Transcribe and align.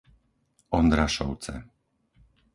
Ondrašovce 0.79 1.55